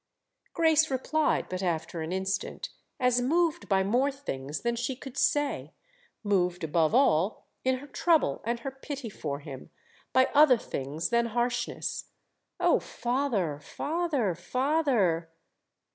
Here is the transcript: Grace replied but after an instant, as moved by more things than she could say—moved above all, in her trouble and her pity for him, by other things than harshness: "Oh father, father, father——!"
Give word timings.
Grace 0.53 0.89
replied 0.89 1.47
but 1.47 1.61
after 1.61 2.01
an 2.01 2.11
instant, 2.11 2.69
as 2.99 3.21
moved 3.21 3.69
by 3.69 3.83
more 3.83 4.09
things 4.09 4.61
than 4.61 4.75
she 4.75 4.95
could 4.95 5.15
say—moved 5.15 6.63
above 6.63 6.95
all, 6.95 7.45
in 7.63 7.77
her 7.77 7.85
trouble 7.85 8.41
and 8.43 8.61
her 8.61 8.71
pity 8.71 9.09
for 9.11 9.41
him, 9.41 9.69
by 10.11 10.27
other 10.33 10.57
things 10.57 11.09
than 11.09 11.27
harshness: 11.27 12.05
"Oh 12.59 12.79
father, 12.79 13.59
father, 13.61 14.33
father——!" 14.33 15.29